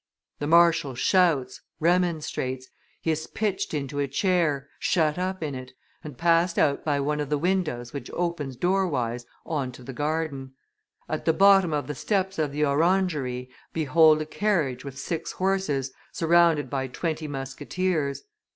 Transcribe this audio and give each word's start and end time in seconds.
The 0.39 0.47
marshal 0.47 0.95
shouts, 0.95 1.61
remonstrates; 1.79 2.67
he 3.01 3.11
is 3.11 3.27
pitched 3.27 3.71
into 3.71 3.99
a 3.99 4.07
chair, 4.07 4.67
shut 4.79 5.19
up 5.19 5.43
in 5.43 5.53
it, 5.53 5.73
and 6.03 6.17
passed 6.17 6.57
out 6.57 6.83
by 6.83 6.99
one 6.99 7.19
of 7.19 7.29
the 7.29 7.37
windows 7.37 7.93
which 7.93 8.09
opens 8.15 8.55
door 8.55 8.87
wise 8.87 9.27
on 9.45 9.71
to 9.73 9.83
the 9.83 9.93
garden; 9.93 10.53
at 11.07 11.25
the 11.25 11.33
bottom 11.33 11.71
of 11.71 11.85
the 11.85 11.93
steps 11.93 12.39
of 12.39 12.51
the 12.51 12.65
orangery 12.65 13.51
behold 13.73 14.19
a 14.23 14.25
carriage 14.25 14.83
with 14.83 14.97
six 14.97 15.33
horses, 15.33 15.91
surrounded 16.11 16.67
by 16.67 16.87
twenty 16.87 17.27
musketeers. 17.27 18.23